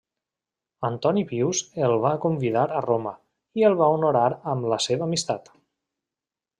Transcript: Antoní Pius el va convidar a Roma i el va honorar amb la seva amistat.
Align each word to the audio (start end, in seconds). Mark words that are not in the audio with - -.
Antoní 0.87 1.23
Pius 1.31 1.61
el 1.89 1.93
va 2.07 2.15
convidar 2.25 2.65
a 2.79 2.83
Roma 2.87 3.15
i 3.63 3.69
el 3.71 3.79
va 3.85 3.93
honorar 3.99 4.27
amb 4.57 4.71
la 4.75 4.85
seva 4.91 5.11
amistat. 5.11 5.57